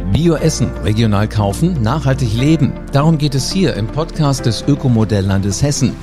[0.00, 2.72] Bio essen, regional kaufen, nachhaltig leben.
[2.92, 5.94] Darum geht es hier im Podcast des Ökomodelllandes Hessen.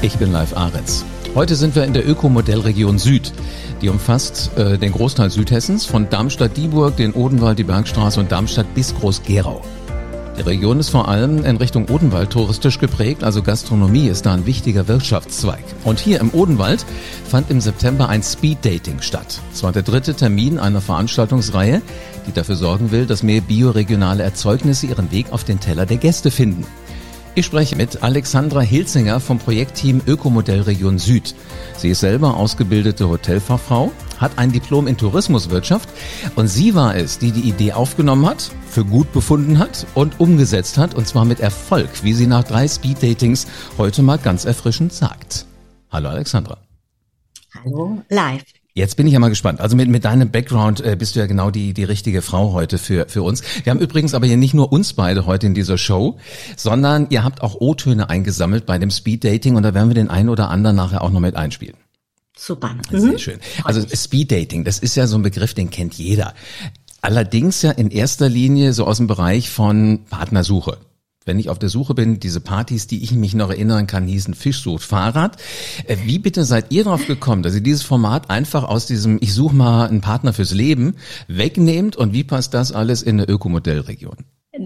[0.00, 1.04] Ich bin Live Ahrens.
[1.34, 3.32] Heute sind wir in der Ökomodellregion Süd.
[3.80, 8.94] Die umfasst äh, den Großteil Südhessens von Darmstadt-Dieburg, den Odenwald, die Bergstraße und Darmstadt bis
[8.94, 9.62] Groß-Gerau.
[10.42, 14.44] Die Region ist vor allem in Richtung Odenwald touristisch geprägt, also Gastronomie ist da ein
[14.44, 15.62] wichtiger Wirtschaftszweig.
[15.84, 16.84] Und hier im Odenwald
[17.28, 19.40] fand im September ein Speed-Dating statt.
[19.52, 21.80] Es war der dritte Termin einer Veranstaltungsreihe,
[22.26, 26.32] die dafür sorgen will, dass mehr bioregionale Erzeugnisse ihren Weg auf den Teller der Gäste
[26.32, 26.66] finden.
[27.34, 31.34] Ich spreche mit Alexandra Hilzinger vom Projektteam Ökomodell Region Süd.
[31.78, 35.88] Sie ist selber ausgebildete Hotelfachfrau, hat ein Diplom in Tourismuswirtschaft
[36.36, 40.76] und sie war es, die die Idee aufgenommen hat, für gut befunden hat und umgesetzt
[40.76, 43.46] hat und zwar mit Erfolg, wie sie nach drei Speed-Datings
[43.78, 45.46] heute mal ganz erfrischend sagt.
[45.90, 46.58] Hallo Alexandra.
[47.54, 48.44] Hallo, live.
[48.74, 49.60] Jetzt bin ich ja mal gespannt.
[49.60, 52.78] Also mit, mit deinem Background äh, bist du ja genau die, die richtige Frau heute
[52.78, 53.42] für, für uns.
[53.64, 56.18] Wir haben übrigens aber hier nicht nur uns beide heute in dieser Show,
[56.56, 60.08] sondern ihr habt auch O-Töne eingesammelt bei dem Speed Dating und da werden wir den
[60.08, 61.76] einen oder anderen nachher auch noch mit einspielen.
[62.34, 62.74] Super.
[62.90, 63.18] Sehr mhm.
[63.18, 63.40] schön.
[63.62, 66.32] Also Speed Dating, das ist ja so ein Begriff, den kennt jeder.
[67.02, 70.78] Allerdings ja in erster Linie so aus dem Bereich von Partnersuche
[71.24, 74.34] wenn ich auf der Suche bin, diese Partys, die ich mich noch erinnern kann, hießen
[74.34, 75.36] Fisch sucht Fahrrad.
[75.86, 79.34] Äh, wie bitte seid ihr darauf gekommen, dass ihr dieses Format einfach aus diesem Ich
[79.34, 80.94] suche mal einen Partner fürs Leben
[81.28, 84.16] wegnehmt und wie passt das alles in eine Ökomodellregion?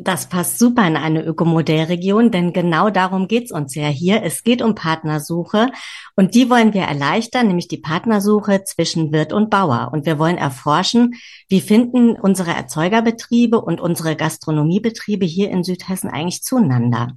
[0.07, 4.23] Das passt super in eine Ökomodellregion, denn genau darum geht's uns ja hier.
[4.23, 5.73] Es geht um Partnersuche
[6.15, 9.91] und die wollen wir erleichtern, nämlich die Partnersuche zwischen Wirt und Bauer.
[9.93, 11.15] Und wir wollen erforschen,
[11.49, 17.09] wie finden unsere Erzeugerbetriebe und unsere Gastronomiebetriebe hier in Südhessen eigentlich zueinander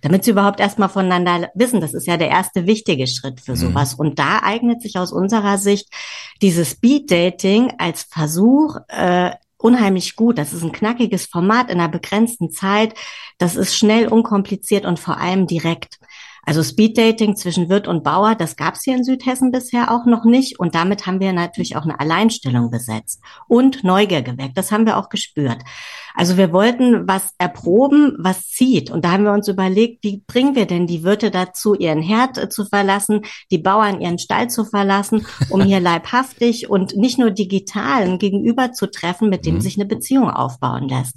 [0.00, 1.80] damit sie überhaupt erstmal voneinander wissen.
[1.80, 3.56] Das ist ja der erste wichtige Schritt für mhm.
[3.56, 3.94] sowas.
[3.94, 5.88] Und da eignet sich aus unserer Sicht
[6.42, 9.30] dieses Speed Dating als Versuch, äh,
[9.64, 10.36] unheimlich gut.
[10.36, 12.94] Das ist ein knackiges Format in einer begrenzten Zeit.
[13.38, 15.98] Das ist schnell, unkompliziert und vor allem direkt.
[16.46, 20.24] Also Speeddating zwischen Wirt und Bauer, das gab es hier in Südhessen bisher auch noch
[20.24, 20.58] nicht.
[20.58, 24.56] Und damit haben wir natürlich auch eine Alleinstellung besetzt und Neugier geweckt.
[24.56, 25.58] Das haben wir auch gespürt.
[26.14, 28.90] Also wir wollten was erproben, was zieht.
[28.90, 32.38] Und da haben wir uns überlegt, wie bringen wir denn die Wirte dazu, ihren Herd
[32.38, 37.32] äh, zu verlassen, die Bauern ihren Stall zu verlassen, um hier leibhaftig und nicht nur
[37.32, 39.60] digital Gegenüber zu treffen, mit dem mhm.
[39.60, 41.16] sich eine Beziehung aufbauen lässt.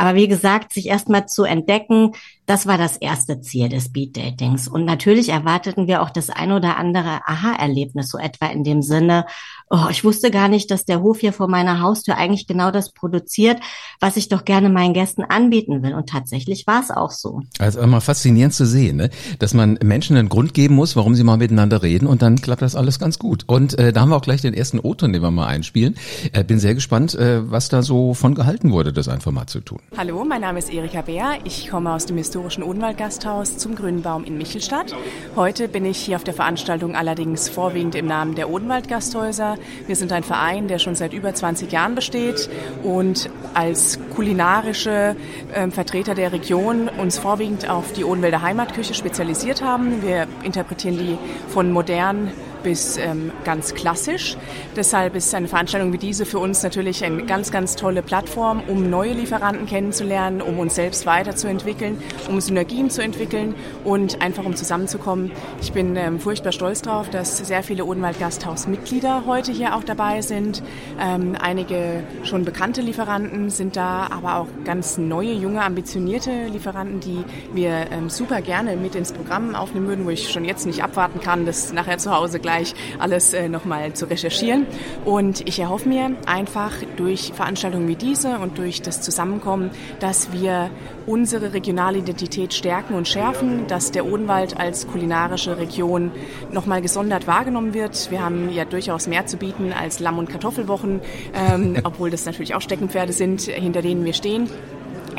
[0.00, 2.12] Aber wie gesagt, sich erstmal zu entdecken,
[2.46, 4.66] das war das erste Ziel des Speed Datings.
[4.66, 9.26] Und natürlich erwarteten wir auch das ein oder andere Aha-Erlebnis, so etwa in dem Sinne,
[9.68, 12.92] oh, ich wusste gar nicht, dass der Hof hier vor meiner Haustür eigentlich genau das
[12.92, 13.60] produziert,
[14.00, 15.92] was ich doch gerne meinen Gästen anbieten will.
[15.92, 17.42] Und tatsächlich war es auch so.
[17.58, 19.10] Also immer faszinierend zu sehen, ne?
[19.38, 22.62] dass man Menschen einen Grund geben muss, warum sie mal miteinander reden und dann klappt
[22.62, 23.44] das alles ganz gut.
[23.46, 25.96] Und äh, da haben wir auch gleich den ersten O-Ton, den wir mal einspielen.
[26.32, 29.60] Äh, bin sehr gespannt, äh, was da so von gehalten wurde, das einfach mal zu
[29.60, 29.78] tun.
[29.96, 31.38] Hallo, mein Name ist Erika Bär.
[31.42, 34.94] Ich komme aus dem historischen Odenwald-Gasthaus zum Grünen Baum in Michelstadt.
[35.34, 39.56] Heute bin ich hier auf der Veranstaltung allerdings vorwiegend im Namen der Odenwald-Gasthäuser.
[39.88, 42.48] Wir sind ein Verein, der schon seit über 20 Jahren besteht
[42.84, 45.16] und als kulinarische
[45.52, 50.02] äh, Vertreter der Region uns vorwiegend auf die Odenwälder Heimatküche spezialisiert haben.
[50.02, 51.18] Wir interpretieren die
[51.48, 52.30] von modern
[52.62, 54.36] bis ähm, ganz klassisch.
[54.76, 58.90] Deshalb ist eine Veranstaltung wie diese für uns natürlich eine ganz, ganz tolle Plattform, um
[58.90, 63.54] neue Lieferanten kennenzulernen, um uns selbst weiterzuentwickeln, um Synergien zu entwickeln
[63.84, 65.32] und einfach um zusammenzukommen.
[65.60, 70.62] Ich bin ähm, furchtbar stolz darauf, dass sehr viele Odenwald-Gasthaus-Mitglieder heute hier auch dabei sind.
[71.00, 77.24] Ähm, einige schon bekannte Lieferanten sind da, aber auch ganz neue, junge, ambitionierte Lieferanten, die
[77.52, 81.20] wir ähm, super gerne mit ins Programm aufnehmen würden, wo ich schon jetzt nicht abwarten
[81.20, 84.66] kann, das nachher zu Hause gleich gleich alles äh, nochmal zu recherchieren.
[85.04, 90.70] Und ich erhoffe mir einfach durch Veranstaltungen wie diese und durch das Zusammenkommen, dass wir
[91.06, 96.10] unsere regionale Identität stärken und schärfen, dass der Odenwald als kulinarische Region
[96.50, 98.10] nochmal gesondert wahrgenommen wird.
[98.10, 101.00] Wir haben ja durchaus mehr zu bieten als Lamm- und Kartoffelwochen,
[101.34, 104.48] ähm, obwohl das natürlich auch Steckenpferde sind, hinter denen wir stehen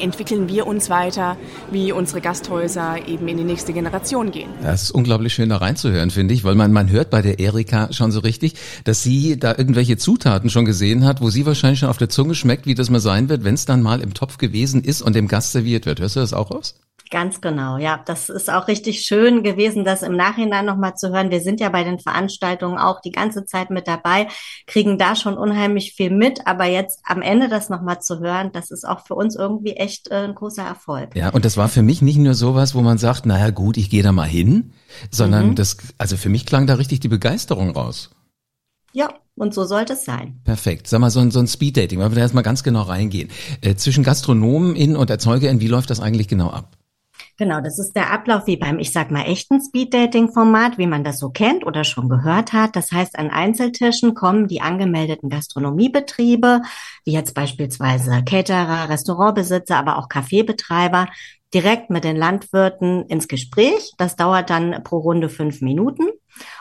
[0.02, 1.38] entwickeln wir uns weiter,
[1.72, 4.50] wie unsere Gasthäuser eben in die nächste Generation gehen.
[4.62, 7.94] Das ist unglaublich schön da reinzuhören, finde ich, weil man, man hört bei der Erika
[7.94, 11.90] schon so richtig, dass sie da irgendwelche Zutaten schon gesehen hat, wo sie wahrscheinlich schon
[11.90, 14.38] auf der Zunge schmeckt, wie das mal sein wird, wenn es dann mal im Topf
[14.38, 16.00] gewesen ist und dem Gast serviert wird.
[16.00, 16.76] Hörst du das auch aus?
[17.12, 18.02] Ganz genau, ja.
[18.06, 21.30] Das ist auch richtig schön gewesen, das im Nachhinein nochmal zu hören.
[21.30, 24.30] Wir sind ja bei den Veranstaltungen auch die ganze Zeit mit dabei,
[24.66, 28.72] kriegen da schon unheimlich viel mit, aber jetzt am Ende das nochmal zu hören, das
[28.72, 31.14] ist auch für uns irgendwie echt äh, ein großer Erfolg.
[31.14, 33.90] Ja, und das war für mich nicht nur sowas, wo man sagt, naja gut, ich
[33.90, 34.72] gehe da mal hin,
[35.12, 35.56] sondern mhm.
[35.56, 38.12] das, also für mich klang da richtig die Begeisterung raus.
[38.94, 40.40] Ja, und so sollte es sein.
[40.46, 40.88] Perfekt.
[40.88, 43.30] Sag mal, so ein, so ein Speed-Dating, weil wir da erstmal ganz genau reingehen.
[43.60, 46.78] Äh, zwischen Gastronomen in und ErzeugerInnen, wie läuft das eigentlich genau ab?
[47.42, 51.18] Genau, das ist der Ablauf wie beim, ich sag mal, echten Speed-Dating-Format, wie man das
[51.18, 52.76] so kennt oder schon gehört hat.
[52.76, 56.62] Das heißt, an Einzeltischen kommen die angemeldeten Gastronomiebetriebe,
[57.04, 61.08] wie jetzt beispielsweise Caterer, Restaurantbesitzer, aber auch Kaffeebetreiber,
[61.52, 63.92] direkt mit den Landwirten ins Gespräch.
[63.98, 66.10] Das dauert dann pro Runde fünf Minuten.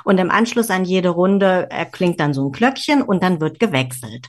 [0.05, 4.29] Und im Anschluss an jede Runde erklingt dann so ein Glöckchen und dann wird gewechselt.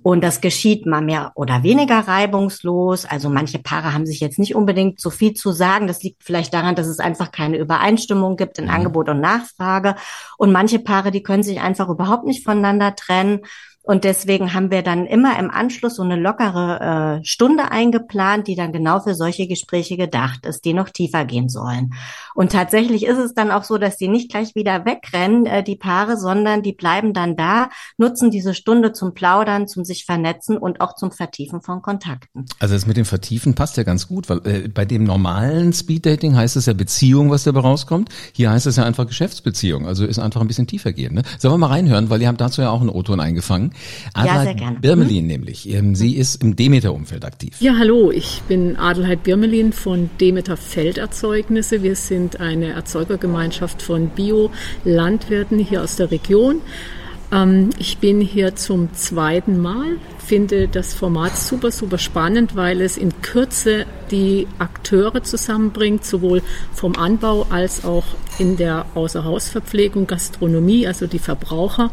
[0.00, 3.04] Und das geschieht mal mehr oder weniger reibungslos.
[3.04, 5.88] Also manche Paare haben sich jetzt nicht unbedingt so viel zu sagen.
[5.88, 8.70] Das liegt vielleicht daran, dass es einfach keine Übereinstimmung gibt in mhm.
[8.70, 9.96] Angebot und Nachfrage.
[10.36, 13.40] Und manche Paare, die können sich einfach überhaupt nicht voneinander trennen.
[13.88, 18.54] Und deswegen haben wir dann immer im Anschluss so eine lockere äh, Stunde eingeplant, die
[18.54, 21.94] dann genau für solche Gespräche gedacht ist, die noch tiefer gehen sollen.
[22.34, 25.74] Und tatsächlich ist es dann auch so, dass die nicht gleich wieder wegrennen, äh, die
[25.74, 30.82] Paare, sondern die bleiben dann da, nutzen diese Stunde zum Plaudern, zum sich vernetzen und
[30.82, 32.44] auch zum Vertiefen von Kontakten.
[32.58, 36.36] Also das mit dem Vertiefen passt ja ganz gut, weil äh, bei dem normalen Speeddating
[36.36, 38.10] heißt es ja Beziehung, was dabei rauskommt.
[38.34, 39.86] Hier heißt es ja einfach Geschäftsbeziehung.
[39.86, 41.14] Also ist einfach ein bisschen tiefer gehen.
[41.14, 41.22] Ne?
[41.38, 43.72] Sollen wir mal reinhören, weil ihr habt dazu ja auch einen O-Ton eingefangen.
[44.14, 44.78] Adelheid ja, sehr gerne.
[44.80, 45.30] Birmelin mhm.
[45.30, 45.68] nämlich.
[45.72, 47.56] Ähm, sie ist im Demeter-Umfeld aktiv.
[47.60, 48.10] Ja, hallo.
[48.10, 51.82] Ich bin Adelheid Birmelin von Demeter Felderzeugnisse.
[51.82, 56.60] Wir sind eine Erzeugergemeinschaft von Bio-Landwirten hier aus der Region.
[57.32, 59.98] Ähm, ich bin hier zum zweiten Mal,
[60.28, 66.42] finde das Format super, super spannend, weil es in Kürze die Akteure zusammenbringt, sowohl
[66.74, 68.04] vom Anbau als auch
[68.38, 71.90] in der Außerhausverpflegung, Gastronomie, also die Verbraucher.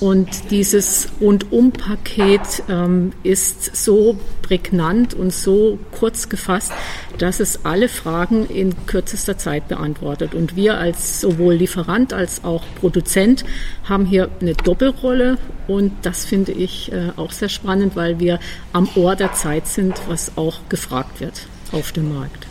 [0.00, 6.72] Und dieses Rundum-Paket ähm, ist so prägnant und so kurz gefasst,
[7.18, 10.34] dass es alle Fragen in kürzester Zeit beantwortet.
[10.34, 13.44] Und wir als sowohl Lieferant als auch Produzent
[13.84, 15.38] haben hier eine Doppelrolle
[15.68, 18.38] und das finde ich äh, auch sehr spannend, weil wir
[18.72, 22.46] am Ohr der Zeit sind, was auch gefragt wird auf dem Markt.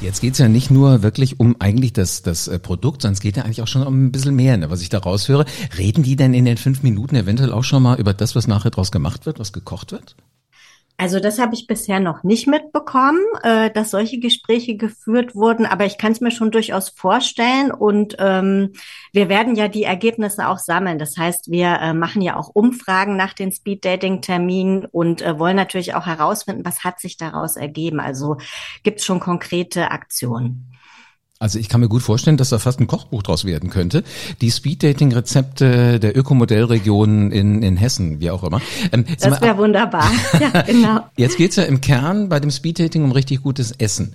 [0.00, 3.36] Jetzt geht's ja nicht nur wirklich um eigentlich das, das äh, Produkt, sondern es geht
[3.36, 5.44] ja eigentlich auch schon um ein bisschen mehr, ne, was ich da raushöre.
[5.78, 8.70] Reden die denn in den fünf Minuten eventuell auch schon mal über das, was nachher
[8.70, 10.16] draus gemacht wird, was gekocht wird?
[10.98, 15.84] Also das habe ich bisher noch nicht mitbekommen, äh, dass solche Gespräche geführt wurden, aber
[15.84, 18.72] ich kann es mir schon durchaus vorstellen und ähm,
[19.12, 20.98] wir werden ja die Ergebnisse auch sammeln.
[20.98, 25.94] Das heißt, wir äh, machen ja auch Umfragen nach den Speed-Dating-Terminen und äh, wollen natürlich
[25.94, 27.98] auch herausfinden, was hat sich daraus ergeben.
[27.98, 28.36] Also
[28.84, 30.72] gibt es schon konkrete Aktionen.
[31.42, 34.04] Also ich kann mir gut vorstellen, dass da fast ein Kochbuch draus werden könnte.
[34.40, 38.60] Die Speed-Dating-Rezepte der Ökomodellregionen in, in Hessen, wie auch immer.
[38.92, 40.08] Ähm, das wäre wunderbar.
[40.40, 41.00] ja, genau.
[41.16, 44.14] Jetzt geht's ja im Kern bei dem Speed-Dating um richtig gutes Essen.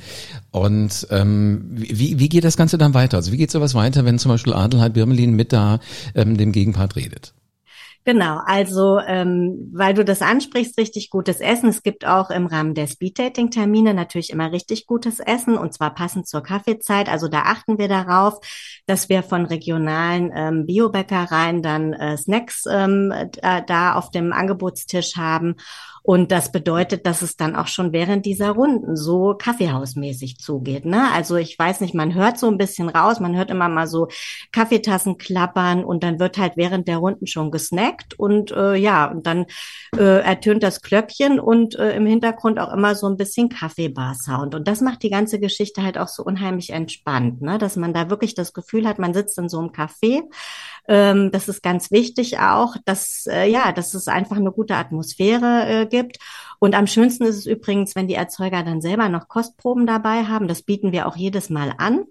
[0.51, 3.18] Und ähm, wie, wie geht das Ganze dann weiter?
[3.18, 5.80] Also wie geht sowas weiter, wenn zum Beispiel Adelheid Birmelin mit da
[6.15, 7.33] ähm, dem Gegenpart redet?
[8.07, 11.68] Genau, also ähm, weil du das ansprichst, richtig gutes Essen.
[11.68, 16.25] Es gibt auch im Rahmen der Speed-Dating-Termine natürlich immer richtig gutes Essen und zwar passend
[16.25, 17.09] zur Kaffeezeit.
[17.09, 18.39] Also da achten wir darauf,
[18.86, 23.12] dass wir von regionalen ähm, Biobäckereien dann äh, Snacks ähm,
[23.42, 25.56] da auf dem Angebotstisch haben
[26.07, 30.86] und das bedeutet, dass es dann auch schon während dieser Runden so kaffeehausmäßig zugeht.
[30.86, 31.12] Ne?
[31.13, 34.07] Also ich weiß nicht, man hört so ein bisschen raus, man hört immer mal so
[34.54, 39.27] Kaffeetassen klappern und dann wird halt während der Runden schon gesnackt und äh, ja, und
[39.27, 39.48] dann
[39.98, 44.56] äh, ertönt das Klöckchen und äh, im Hintergrund auch immer so ein bisschen Kaffeebar-Sound.
[44.56, 47.57] Und das macht die ganze Geschichte halt auch so unheimlich entspannt, ne?
[47.57, 50.21] dass man da wirklich das Gefühl hat, man sitzt in so einem Café
[50.87, 55.65] ähm, das ist ganz wichtig auch, dass, äh, ja, dass es einfach eine gute Atmosphäre
[55.67, 56.17] äh, gibt.
[56.59, 60.47] Und am schönsten ist es übrigens, wenn die Erzeuger dann selber noch Kostproben dabei haben.
[60.47, 62.06] Das bieten wir auch jedes Mal an.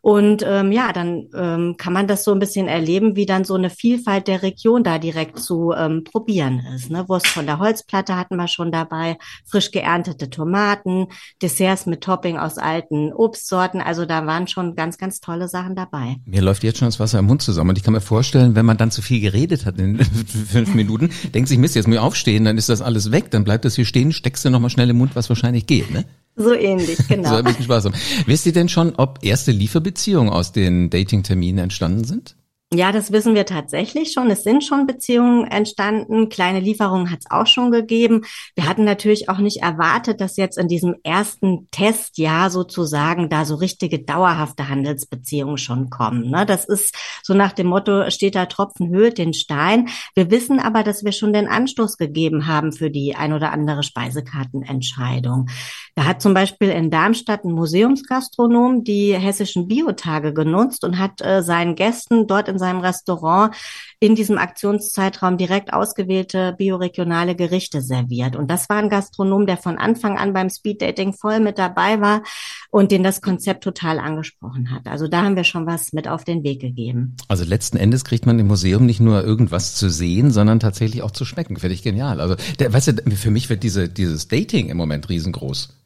[0.00, 3.54] Und ähm, ja, dann ähm, kann man das so ein bisschen erleben, wie dann so
[3.54, 6.90] eine Vielfalt der Region da direkt zu ähm, probieren ist.
[6.90, 7.08] Ne?
[7.08, 11.08] Wurst von der Holzplatte hatten wir schon dabei, frisch geerntete Tomaten,
[11.42, 13.80] Desserts mit Topping aus alten Obstsorten.
[13.80, 16.16] Also da waren schon ganz, ganz tolle Sachen dabei.
[16.24, 17.70] Mir läuft jetzt schon das Wasser im Mund zusammen.
[17.70, 19.98] Und ich kann mir vorstellen, wenn man dann zu viel geredet hat in
[20.48, 23.44] fünf Minuten, denkt sich, Mist, jetzt muss ich aufstehen, dann ist das alles weg, dann
[23.44, 26.04] bleibt das hier stehen, steckst du nochmal schnell im Mund, was wahrscheinlich geht, ne?
[26.38, 27.30] So ähnlich, genau.
[27.30, 27.94] so ein bisschen Spaß haben.
[28.26, 32.36] Wisst ihr denn schon, ob erste Lieferbeziehungen aus den Dating-Terminen entstanden sind?
[32.70, 34.30] Ja, das wissen wir tatsächlich schon.
[34.30, 36.28] Es sind schon Beziehungen entstanden.
[36.28, 38.26] Kleine Lieferungen hat es auch schon gegeben.
[38.56, 43.54] Wir hatten natürlich auch nicht erwartet, dass jetzt in diesem ersten Testjahr sozusagen da so
[43.54, 46.28] richtige dauerhafte Handelsbeziehungen schon kommen.
[46.28, 46.44] Ne?
[46.44, 49.88] Das ist so nach dem Motto, steht da Tropfen höhlt den Stein.
[50.14, 53.82] Wir wissen aber, dass wir schon den Anstoß gegeben haben für die ein oder andere
[53.82, 55.48] Speisekartenentscheidung.
[55.94, 61.42] Da hat zum Beispiel in Darmstadt ein Museumsgastronom die hessischen Biotage genutzt und hat äh,
[61.42, 63.54] seinen Gästen dort in in seinem Restaurant
[64.00, 68.36] in diesem Aktionszeitraum direkt ausgewählte bioregionale Gerichte serviert.
[68.36, 72.22] Und das war ein Gastronom, der von Anfang an beim Speeddating voll mit dabei war
[72.70, 74.86] und den das Konzept total angesprochen hat.
[74.86, 77.16] Also da haben wir schon was mit auf den Weg gegeben.
[77.28, 81.10] Also letzten Endes kriegt man im Museum nicht nur irgendwas zu sehen, sondern tatsächlich auch
[81.10, 81.56] zu schmecken.
[81.56, 82.20] Finde ich genial.
[82.20, 85.77] Also, der, weißt du, für mich wird diese, dieses Dating im Moment riesengroß.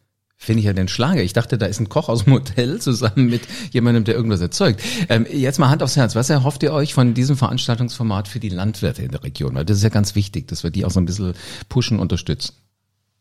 [0.44, 1.22] Finde ich ja den Schlager.
[1.22, 4.82] Ich dachte, da ist ein Koch aus dem Hotel zusammen mit jemandem, der irgendwas erzeugt.
[5.08, 6.16] Ähm, jetzt mal Hand aufs Herz.
[6.16, 9.54] Was erhofft ihr euch von diesem Veranstaltungsformat für die Landwirte in der Region?
[9.54, 11.34] Weil das ist ja ganz wichtig, dass wir die auch so ein bisschen
[11.68, 12.54] pushen, unterstützen.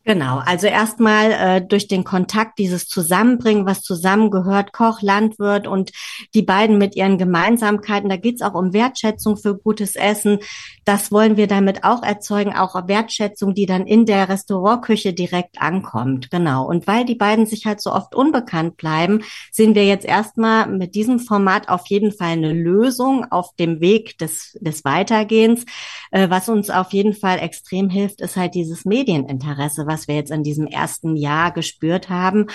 [0.04, 5.92] Genau, also erstmal äh, durch den Kontakt, dieses Zusammenbringen, was zusammengehört, Koch, Landwirt und
[6.34, 8.08] die beiden mit ihren Gemeinsamkeiten.
[8.08, 10.40] Da geht's auch um Wertschätzung für gutes Essen.
[10.84, 16.32] Das wollen wir damit auch erzeugen, auch Wertschätzung, die dann in der Restaurantküche direkt ankommt.
[16.32, 16.66] Genau.
[16.66, 20.96] Und weil die beiden sich halt so oft unbekannt bleiben, sehen wir jetzt erstmal mit
[20.96, 25.64] diesem Format auf jeden Fall eine Lösung auf dem Weg des, des Weitergehens.
[26.10, 30.30] Äh, was uns auf jeden Fall extrem hilft, ist halt dieses Medieninteresse was wir jetzt
[30.30, 32.46] in diesem ersten Jahr gespürt haben.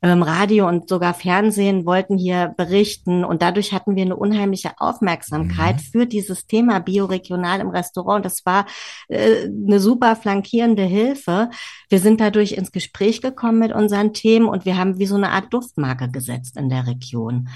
[0.00, 5.76] Ähm, Radio und sogar Fernsehen wollten hier berichten und dadurch hatten wir eine unheimliche Aufmerksamkeit
[5.76, 5.80] mhm.
[5.80, 8.24] für dieses Thema bioregional im Restaurant.
[8.24, 8.66] Das war
[9.08, 11.50] äh, eine super flankierende Hilfe.
[11.88, 15.30] Wir sind dadurch ins Gespräch gekommen mit unseren Themen und wir haben wie so eine
[15.30, 17.48] Art Duftmarke gesetzt in der Region.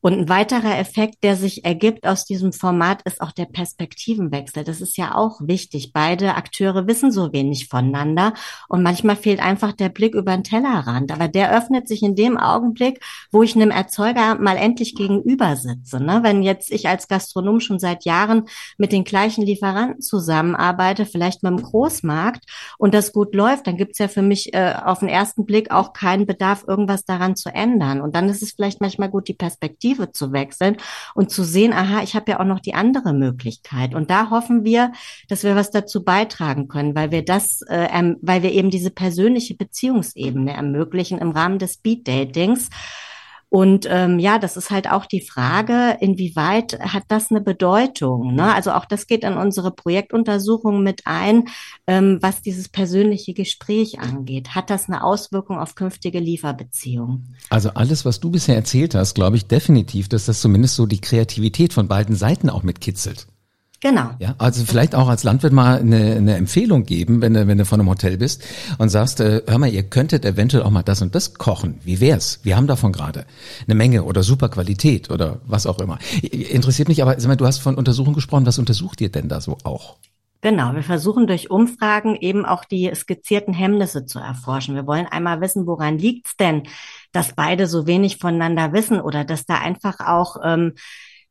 [0.00, 4.64] Und ein weiterer Effekt, der sich ergibt aus diesem Format, ist auch der Perspektivenwechsel.
[4.64, 5.92] Das ist ja auch wichtig.
[5.92, 8.34] Beide Akteure wissen so wenig voneinander
[8.68, 11.10] und manchmal fehlt einfach der Blick über den Tellerrand.
[11.10, 13.00] Aber der öffnet sich in dem Augenblick,
[13.32, 16.00] wo ich einem Erzeuger mal endlich gegenüber sitze.
[16.00, 16.20] Ne?
[16.22, 18.44] Wenn jetzt ich als Gastronom schon seit Jahren
[18.76, 22.44] mit den gleichen Lieferanten zusammenarbeite, vielleicht mit dem Großmarkt
[22.78, 25.92] und das gut läuft, dann gibt's ja für mich äh, auf den ersten Blick auch
[25.92, 28.00] keinen Bedarf, irgendwas daran zu ändern.
[28.00, 30.76] Und dann ist es vielleicht manchmal gut, die Perspektive Perspektive zu wechseln
[31.14, 33.94] und zu sehen, aha, ich habe ja auch noch die andere Möglichkeit.
[33.94, 34.92] Und da hoffen wir,
[35.28, 38.90] dass wir was dazu beitragen können, weil wir das, äh, ähm, weil wir eben diese
[38.90, 42.68] persönliche Beziehungsebene ermöglichen im Rahmen des Speed Datings.
[43.50, 48.34] Und ähm, ja, das ist halt auch die Frage, inwieweit hat das eine Bedeutung?
[48.34, 48.54] Ne?
[48.54, 51.44] Also auch das geht in unsere Projektuntersuchung mit ein,
[51.86, 54.54] ähm, was dieses persönliche Gespräch angeht.
[54.54, 57.36] Hat das eine Auswirkung auf künftige Lieferbeziehungen?
[57.48, 61.00] Also alles, was du bisher erzählt hast, glaube ich definitiv, dass das zumindest so die
[61.00, 63.28] Kreativität von beiden Seiten auch mitkitzelt.
[63.80, 64.10] Genau.
[64.18, 67.64] Ja, also vielleicht auch als Landwirt mal eine, eine Empfehlung geben, wenn du, wenn du
[67.64, 68.42] von einem Hotel bist
[68.78, 71.78] und sagst, äh, hör mal, ihr könntet eventuell auch mal das und das kochen.
[71.84, 72.40] Wie wär's?
[72.42, 73.24] Wir haben davon gerade
[73.66, 75.98] eine Menge oder super Qualität oder was auch immer.
[76.22, 78.46] Interessiert mich aber, sag mal, du hast von Untersuchungen gesprochen.
[78.46, 79.96] Was untersucht ihr denn da so auch?
[80.40, 84.76] Genau, wir versuchen durch Umfragen eben auch die skizzierten Hemmnisse zu erforschen.
[84.76, 86.62] Wir wollen einmal wissen, woran liegt's denn,
[87.10, 90.74] dass beide so wenig voneinander wissen oder dass da einfach auch ähm,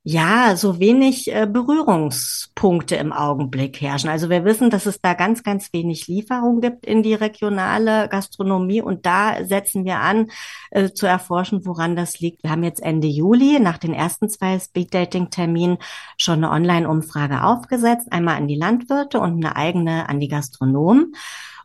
[0.09, 4.09] ja, so wenig äh, Berührungspunkte im Augenblick herrschen.
[4.09, 8.81] Also wir wissen, dass es da ganz, ganz wenig Lieferung gibt in die regionale Gastronomie
[8.81, 10.31] und da setzen wir an,
[10.71, 12.41] äh, zu erforschen, woran das liegt.
[12.43, 15.77] Wir haben jetzt Ende Juli nach den ersten zwei Speed-Dating-Terminen
[16.15, 21.15] schon eine Online-Umfrage aufgesetzt, einmal an die Landwirte und eine eigene an die Gastronomen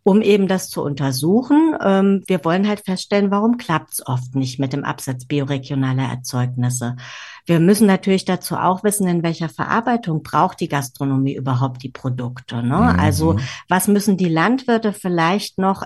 [0.05, 1.77] um eben das zu untersuchen.
[1.81, 6.97] Ähm, wir wollen halt feststellen, warum klappt es oft nicht mit dem Absatz bioregionaler Erzeugnisse.
[7.45, 12.57] Wir müssen natürlich dazu auch wissen, in welcher Verarbeitung braucht die Gastronomie überhaupt die Produkte.
[12.63, 12.77] Ne?
[12.77, 13.01] Mhm.
[13.01, 15.83] Also was müssen die Landwirte vielleicht noch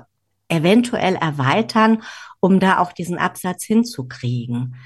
[0.48, 2.02] eventuell erweitern,
[2.40, 4.76] um da auch diesen Absatz hinzukriegen.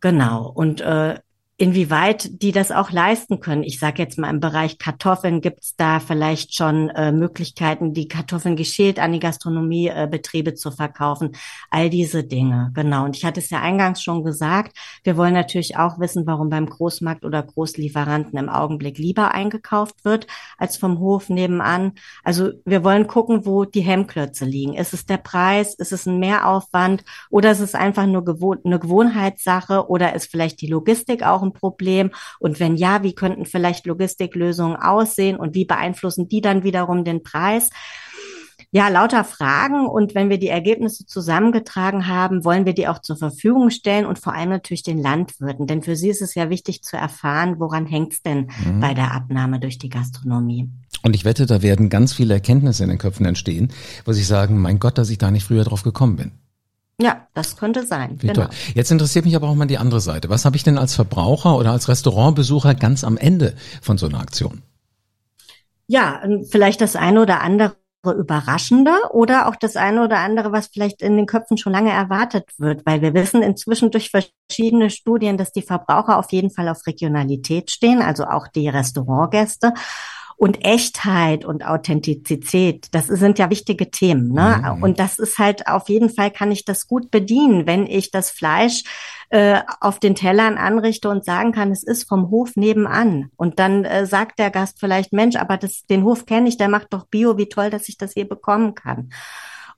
[0.00, 0.46] Genau.
[0.48, 1.18] Und äh,
[1.58, 3.62] inwieweit die das auch leisten können.
[3.62, 8.08] Ich sage jetzt mal im Bereich Kartoffeln gibt es da vielleicht schon äh, Möglichkeiten, die
[8.08, 11.32] Kartoffeln geschält an die Gastronomiebetriebe äh, zu verkaufen.
[11.70, 13.06] All diese Dinge, genau.
[13.06, 16.66] Und ich hatte es ja eingangs schon gesagt, wir wollen natürlich auch wissen, warum beim
[16.66, 20.26] Großmarkt oder Großlieferanten im Augenblick lieber eingekauft wird
[20.58, 21.92] als vom Hof nebenan.
[22.22, 24.74] Also wir wollen gucken, wo die Hemmklötze liegen.
[24.74, 25.74] Ist es der Preis?
[25.74, 27.02] Ist es ein Mehraufwand?
[27.30, 29.88] Oder ist es einfach nur gewohn eine Gewohnheitssache?
[29.88, 32.10] Oder ist vielleicht die Logistik auch ein Problem?
[32.38, 37.22] Und wenn ja, wie könnten vielleicht Logistiklösungen aussehen und wie beeinflussen die dann wiederum den
[37.22, 37.70] Preis?
[38.72, 39.86] Ja, lauter Fragen.
[39.86, 44.18] Und wenn wir die Ergebnisse zusammengetragen haben, wollen wir die auch zur Verfügung stellen und
[44.18, 45.66] vor allem natürlich den Landwirten.
[45.66, 48.80] Denn für sie ist es ja wichtig zu erfahren, woran hängt es denn mhm.
[48.80, 50.68] bei der Abnahme durch die Gastronomie.
[51.02, 53.72] Und ich wette, da werden ganz viele Erkenntnisse in den Köpfen entstehen,
[54.04, 56.32] wo sie sagen, mein Gott, dass ich da nicht früher drauf gekommen bin.
[57.00, 58.16] Ja, das könnte sein.
[58.22, 58.44] Wie genau.
[58.46, 58.50] Toll.
[58.74, 60.30] Jetzt interessiert mich aber auch mal die andere Seite.
[60.30, 64.20] Was habe ich denn als Verbraucher oder als Restaurantbesucher ganz am Ende von so einer
[64.20, 64.62] Aktion?
[65.86, 71.02] Ja, vielleicht das eine oder andere Überraschende oder auch das eine oder andere, was vielleicht
[71.02, 75.52] in den Köpfen schon lange erwartet wird, weil wir wissen inzwischen durch verschiedene Studien, dass
[75.52, 79.74] die Verbraucher auf jeden Fall auf Regionalität stehen, also auch die Restaurantgäste.
[80.36, 84.32] Und Echtheit und Authentizität, das sind ja wichtige Themen.
[84.32, 84.74] Ne?
[84.76, 84.82] Mhm.
[84.82, 88.30] Und das ist halt auf jeden Fall, kann ich das gut bedienen, wenn ich das
[88.30, 88.82] Fleisch
[89.30, 93.30] äh, auf den Tellern anrichte und sagen kann, es ist vom Hof nebenan.
[93.36, 96.68] Und dann äh, sagt der Gast vielleicht, Mensch, aber das, den Hof kenne ich, der
[96.68, 99.10] macht doch Bio, wie toll, dass ich das hier bekommen kann.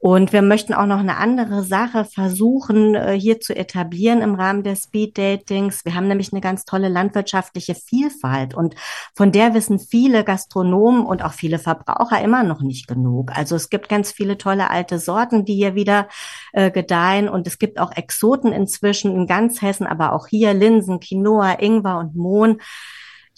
[0.01, 4.63] Und wir möchten auch noch eine andere Sache versuchen, äh, hier zu etablieren im Rahmen
[4.63, 5.85] der Speed Datings.
[5.85, 8.77] Wir haben nämlich eine ganz tolle landwirtschaftliche Vielfalt und
[9.17, 13.37] von der wissen viele Gastronomen und auch viele Verbraucher immer noch nicht genug.
[13.37, 16.07] Also es gibt ganz viele tolle alte Sorten, die hier wieder
[16.53, 21.01] äh, gedeihen und es gibt auch Exoten inzwischen in ganz Hessen, aber auch hier Linsen,
[21.01, 22.61] Quinoa, Ingwer und Mohn.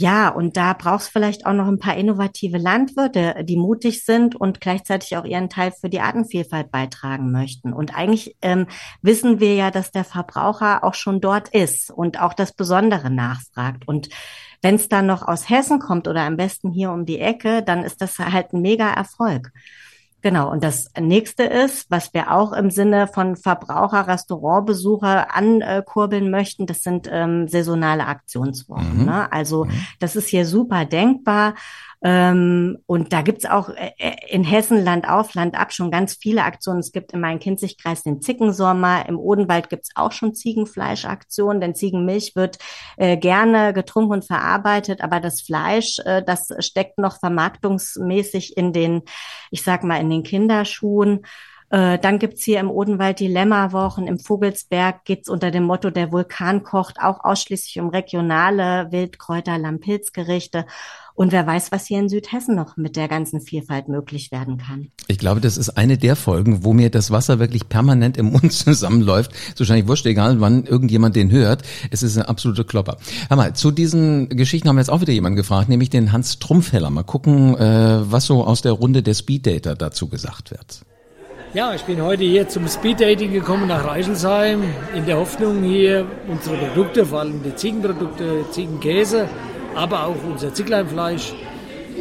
[0.00, 4.58] Ja, und da brauchst vielleicht auch noch ein paar innovative Landwirte, die mutig sind und
[4.58, 7.74] gleichzeitig auch ihren Teil für die Artenvielfalt beitragen möchten.
[7.74, 8.66] Und eigentlich ähm,
[9.02, 13.86] wissen wir ja, dass der Verbraucher auch schon dort ist und auch das Besondere nachfragt.
[13.86, 14.08] Und
[14.62, 17.84] wenn es dann noch aus Hessen kommt oder am besten hier um die Ecke, dann
[17.84, 19.52] ist das halt ein mega Erfolg.
[20.22, 20.50] Genau.
[20.50, 26.80] Und das nächste ist, was wir auch im Sinne von Verbraucher, Restaurantbesucher ankurbeln möchten, das
[26.80, 29.00] sind ähm, saisonale Aktionswochen.
[29.00, 29.04] Mhm.
[29.06, 29.32] Ne?
[29.32, 29.72] Also mhm.
[29.98, 31.54] das ist hier super denkbar.
[32.02, 36.14] Ähm, und da gibt's auch äh, äh, in Hessen Land auf, Land ab schon ganz
[36.14, 36.80] viele Aktionen.
[36.80, 39.06] Es gibt in meinem Kinzigkreis den Zickensommer.
[39.06, 42.56] Im Odenwald gibt's auch schon Ziegenfleischaktionen, denn Ziegenmilch wird
[42.96, 49.02] äh, gerne getrunken und verarbeitet, aber das Fleisch, äh, das steckt noch vermarktungsmäßig in den,
[49.50, 51.24] ich sag mal, in den Kinderschuhen.
[51.70, 54.08] Äh, dann gibt's hier im Odenwald die Lämmerwochen.
[54.08, 60.66] Im Vogelsberg geht's unter dem Motto Der Vulkan kocht auch ausschließlich um regionale Wildkräuter, Lampilzgerichte.
[61.14, 64.90] Und wer weiß, was hier in Südhessen noch mit der ganzen Vielfalt möglich werden kann.
[65.06, 68.52] Ich glaube, das ist eine der Folgen, wo mir das Wasser wirklich permanent im Mund
[68.52, 69.32] zusammenläuft.
[69.54, 71.62] So wahrscheinlich wurscht, egal wann irgendjemand den hört.
[71.90, 72.96] Es ist ein absoluter Klopper.
[73.28, 76.40] Hör mal, zu diesen Geschichten haben wir jetzt auch wieder jemanden gefragt, nämlich den Hans
[76.40, 76.90] Trumpfeller.
[76.90, 80.84] Mal gucken, äh, was so aus der Runde der Speeddater dazu gesagt wird.
[81.52, 84.62] Ja, ich bin heute hier zum Speeddating gekommen nach Reichelsheim
[84.94, 89.28] in der Hoffnung, hier unsere Produkte, vor allem die Ziegenprodukte, Ziegenkäse,
[89.74, 91.34] aber auch unser Zickleinfleisch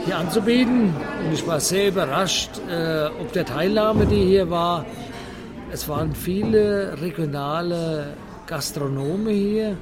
[0.06, 0.93] hier anzubieten.
[1.26, 4.86] Und ich war sehr überrascht, äh, ob der Teilnahme, die hier war.
[5.71, 8.13] Es waren viele regionale
[8.45, 9.78] Gastronome hier,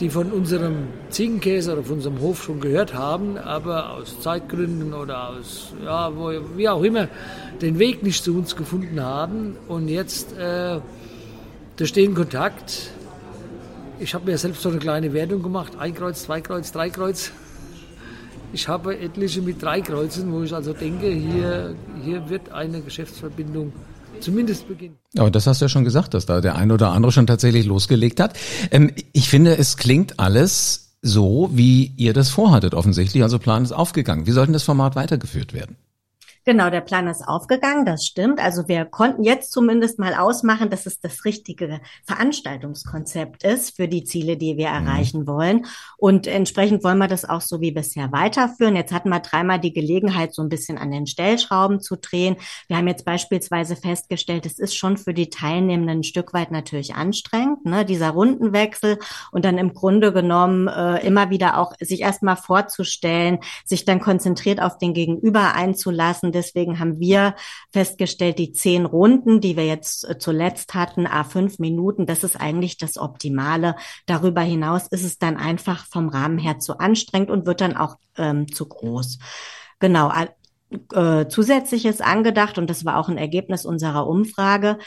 [0.00, 5.30] die von unserem Ziegenkäse oder von unserem Hof schon gehört haben, aber aus Zeitgründen oder
[5.30, 7.08] aus, ja, wo, wie auch immer,
[7.62, 9.56] den Weg nicht zu uns gefunden haben.
[9.68, 10.80] Und jetzt äh,
[11.76, 12.90] durch den Kontakt
[13.98, 15.72] ich habe mir selbst so eine kleine Wertung gemacht.
[15.78, 17.32] Ein Kreuz, zwei Kreuz, drei Kreuz.
[18.52, 23.72] Ich habe etliche mit drei Kreuzen, wo ich also denke, hier, hier wird eine Geschäftsverbindung
[24.20, 24.96] zumindest beginnen.
[25.16, 27.66] Aber das hast du ja schon gesagt, dass da der ein oder andere schon tatsächlich
[27.66, 28.36] losgelegt hat.
[28.70, 33.22] Ähm, ich finde, es klingt alles so, wie ihr das vorhattet offensichtlich.
[33.22, 34.26] Also Plan ist aufgegangen.
[34.26, 35.76] Wie soll denn das Format weitergeführt werden?
[36.48, 38.38] Genau, der Plan ist aufgegangen, das stimmt.
[38.38, 44.04] Also wir konnten jetzt zumindest mal ausmachen, dass es das richtige Veranstaltungskonzept ist für die
[44.04, 44.86] Ziele, die wir mhm.
[44.86, 45.66] erreichen wollen.
[45.96, 48.76] Und entsprechend wollen wir das auch so wie bisher weiterführen.
[48.76, 52.36] Jetzt hatten wir dreimal die Gelegenheit, so ein bisschen an den Stellschrauben zu drehen.
[52.68, 56.94] Wir haben jetzt beispielsweise festgestellt, es ist schon für die Teilnehmenden ein Stück weit natürlich
[56.94, 57.84] anstrengend, ne?
[57.84, 59.00] dieser Rundenwechsel
[59.32, 64.62] und dann im Grunde genommen äh, immer wieder auch sich erstmal vorzustellen, sich dann konzentriert
[64.62, 67.34] auf den Gegenüber einzulassen deswegen haben wir
[67.72, 72.36] festgestellt, die zehn Runden, die wir jetzt äh, zuletzt hatten, a fünf Minuten, das ist
[72.40, 73.76] eigentlich das Optimale.
[74.06, 77.96] Darüber hinaus ist es dann einfach vom Rahmen her zu anstrengend und wird dann auch
[78.16, 79.18] ähm, zu groß.
[79.78, 80.12] Genau.
[80.92, 84.78] Äh, zusätzliches angedacht und das war auch ein Ergebnis unserer Umfrage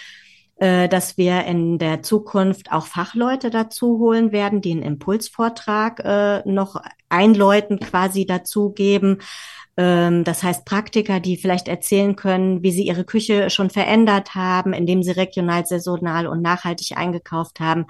[0.59, 6.49] äh, dass wir in der Zukunft auch Fachleute dazu holen werden, die einen Impulsvortrag äh,
[6.49, 9.19] noch einläuten quasi dazugeben.
[9.68, 14.73] Ähm, das heißt Praktiker, die vielleicht erzählen können, wie sie ihre Küche schon verändert haben,
[14.73, 17.85] indem sie regional, saisonal und nachhaltig eingekauft haben,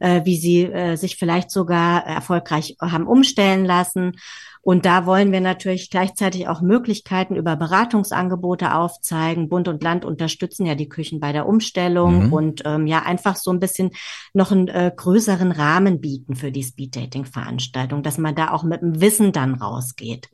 [0.00, 4.16] äh, wie sie äh, sich vielleicht sogar erfolgreich haben umstellen lassen.
[4.62, 9.48] Und da wollen wir natürlich gleichzeitig auch Möglichkeiten über Beratungsangebote aufzeigen.
[9.48, 12.32] Bund und Land unterstützen ja die Küchen bei der Umstellung mhm.
[12.32, 13.92] und ähm, ja einfach so ein bisschen
[14.34, 19.00] noch einen äh, größeren Rahmen bieten für die Speed-Dating-Veranstaltung, dass man da auch mit dem
[19.00, 20.28] Wissen dann rausgeht.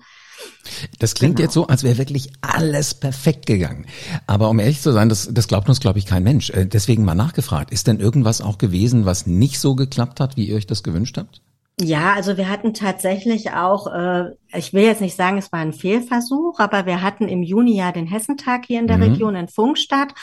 [0.98, 1.46] Das klingt genau.
[1.46, 3.86] jetzt so, als wäre wirklich alles perfekt gegangen.
[4.26, 6.50] Aber um ehrlich zu sein, das, das glaubt uns, glaube ich, kein Mensch.
[6.50, 7.70] Äh, deswegen mal nachgefragt.
[7.72, 11.18] Ist denn irgendwas auch gewesen, was nicht so geklappt hat, wie ihr euch das gewünscht
[11.18, 11.40] habt?
[11.80, 15.72] Ja, also wir hatten tatsächlich auch, äh, ich will jetzt nicht sagen, es war ein
[15.72, 19.02] Fehlversuch, aber wir hatten im Juni ja den Hessentag hier in der mhm.
[19.02, 20.14] Region in Funkstadt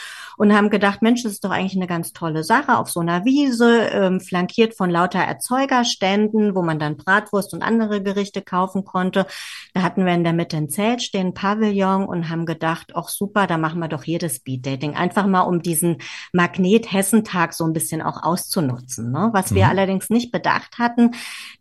[0.42, 3.24] und haben gedacht, Mensch, das ist doch eigentlich eine ganz tolle Sache auf so einer
[3.24, 9.26] Wiese, ähm, flankiert von lauter Erzeugerständen, wo man dann Bratwurst und andere Gerichte kaufen konnte.
[9.72, 13.46] Da hatten wir in der Mitte ein Zelt stehen, Pavillon und haben gedacht, ach super,
[13.46, 14.96] da machen wir doch hier das Speeddating.
[14.96, 15.98] Einfach mal, um diesen
[16.32, 19.12] Magnet Hessentag so ein bisschen auch auszunutzen.
[19.12, 19.30] Ne?
[19.32, 19.54] Was mhm.
[19.54, 21.12] wir allerdings nicht bedacht hatten,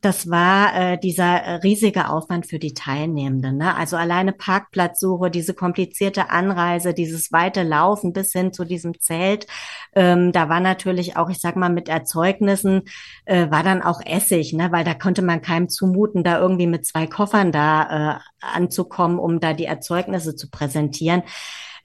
[0.01, 3.57] das war äh, dieser riesige Aufwand für die Teilnehmenden.
[3.57, 3.75] Ne?
[3.75, 9.45] Also alleine Parkplatzsuche, diese komplizierte Anreise, dieses weite Laufen bis hin zu diesem Zelt.
[9.93, 12.83] Ähm, da war natürlich auch, ich sag mal, mit Erzeugnissen
[13.25, 14.71] äh, war dann auch Essig, ne?
[14.71, 19.39] weil da konnte man keinem zumuten, da irgendwie mit zwei Koffern da äh, anzukommen, um
[19.39, 21.23] da die Erzeugnisse zu präsentieren.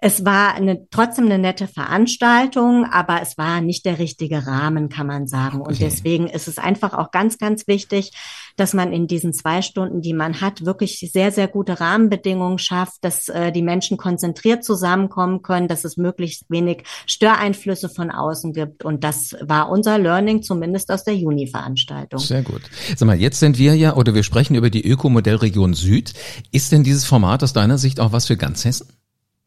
[0.00, 5.06] Es war eine, trotzdem eine nette Veranstaltung, aber es war nicht der richtige Rahmen, kann
[5.06, 5.60] man sagen.
[5.60, 5.84] Und okay.
[5.84, 8.12] deswegen ist es einfach auch ganz, ganz wichtig,
[8.56, 12.96] dass man in diesen zwei Stunden, die man hat, wirklich sehr, sehr gute Rahmenbedingungen schafft,
[13.02, 18.84] dass äh, die Menschen konzentriert zusammenkommen können, dass es möglichst wenig Störeinflüsse von außen gibt.
[18.84, 22.20] Und das war unser Learning, zumindest aus der Juni-Veranstaltung.
[22.20, 22.62] Sehr gut.
[22.96, 26.14] Sag mal, jetzt sind wir ja, oder wir sprechen über die Ökomodellregion Süd.
[26.50, 28.88] Ist denn dieses Format aus deiner Sicht auch was für ganz Hessen?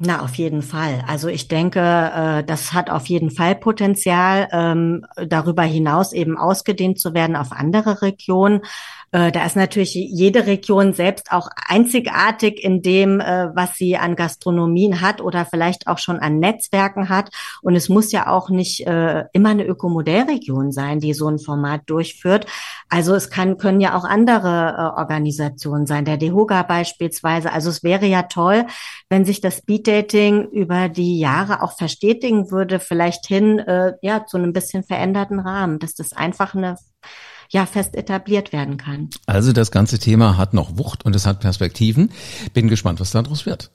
[0.02, 1.04] Na, auf jeden Fall.
[1.08, 7.02] Also ich denke, äh, das hat auf jeden Fall Potenzial, ähm, darüber hinaus eben ausgedehnt
[7.02, 8.62] zu werden auf andere Regionen.
[9.12, 14.16] Äh, da ist natürlich jede Region selbst auch einzigartig in dem, äh, was sie an
[14.16, 17.30] Gastronomien hat oder vielleicht auch schon an Netzwerken hat.
[17.62, 21.82] Und es muss ja auch nicht äh, immer eine Ökomodellregion sein, die so ein Format
[21.88, 22.46] durchführt.
[22.90, 27.52] Also es kann, können ja auch andere Organisationen sein, der DEHOGA beispielsweise.
[27.52, 28.66] Also es wäre ja toll,
[29.10, 33.62] wenn sich das Speeddating über die Jahre auch verstetigen würde, vielleicht hin
[34.02, 36.78] ja zu einem bisschen veränderten Rahmen, dass das einfach eine
[37.50, 39.10] ja fest etabliert werden kann.
[39.26, 42.12] Also das ganze Thema hat noch Wucht und es hat Perspektiven.
[42.54, 43.72] Bin gespannt, was daraus wird.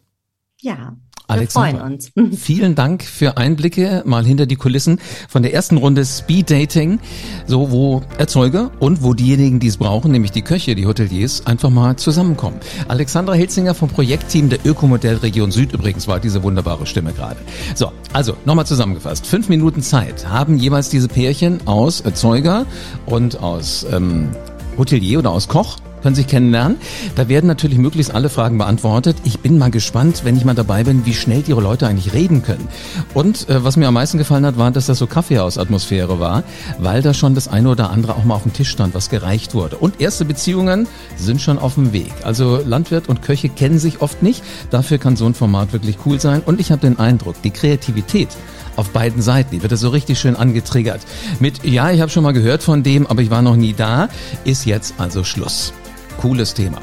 [0.61, 2.13] Ja, Alexander, wir freuen uns.
[2.39, 7.01] Vielen Dank für Einblicke mal hinter die Kulissen von der ersten Runde Speed Dating,
[7.47, 11.71] so wo Erzeuger und wo diejenigen, die es brauchen, nämlich die Köche, die Hoteliers, einfach
[11.71, 12.59] mal zusammenkommen.
[12.89, 17.41] Alexandra Hilzinger vom Projektteam der Ökomodell Region Süd übrigens war diese wunderbare Stimme gerade.
[17.75, 19.27] So, also nochmal zusammengefasst.
[19.27, 22.67] Fünf Minuten Zeit haben jeweils diese Pärchen aus Erzeuger
[23.07, 24.29] und aus ähm,
[24.77, 26.77] Hotelier oder aus Koch können sich kennenlernen.
[27.17, 29.17] Da werden natürlich möglichst alle Fragen beantwortet.
[29.25, 32.43] Ich bin mal gespannt, wenn ich mal dabei bin, wie schnell die Leute eigentlich reden
[32.43, 32.69] können.
[33.15, 36.43] Und äh, was mir am meisten gefallen hat, war, dass das so Kaffeehausatmosphäre war,
[36.79, 39.55] weil da schon das eine oder andere auch mal auf dem Tisch stand, was gereicht
[39.55, 39.77] wurde.
[39.77, 40.87] Und erste Beziehungen
[41.17, 42.13] sind schon auf dem Weg.
[42.23, 44.43] Also Landwirt und Köche kennen sich oft nicht.
[44.71, 46.43] Dafür kann so ein Format wirklich cool sein.
[46.45, 48.29] Und ich habe den Eindruck, die Kreativität
[48.77, 49.53] auf beiden Seiten.
[49.53, 51.01] Die wird da so richtig schön angetriggert.
[51.41, 54.11] Mit, ja, ich habe schon mal gehört von dem, aber ich war noch nie da,
[54.45, 55.73] ist jetzt also Schluss.
[56.19, 56.79] Cooles Thema.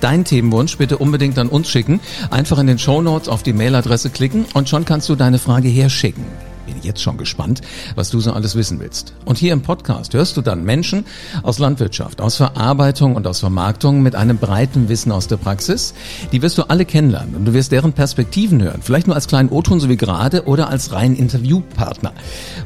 [0.00, 2.00] Dein Themenwunsch bitte unbedingt an uns schicken.
[2.30, 5.68] Einfach in den Show Notes auf die Mailadresse klicken und schon kannst du deine Frage
[5.68, 6.24] herschicken.
[6.66, 7.60] Bin jetzt schon gespannt,
[7.94, 9.14] was du so alles wissen willst.
[9.24, 11.04] Und hier im Podcast hörst du dann Menschen
[11.42, 15.94] aus Landwirtschaft, aus Verarbeitung und aus Vermarktung mit einem breiten Wissen aus der Praxis.
[16.32, 18.80] Die wirst du alle kennenlernen und du wirst deren Perspektiven hören.
[18.82, 22.12] Vielleicht nur als kleinen O-Ton, so wie gerade, oder als rein Interviewpartner.